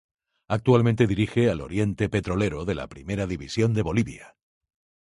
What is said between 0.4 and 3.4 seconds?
Actualmente dirige al Oriente Petrolero de la Primera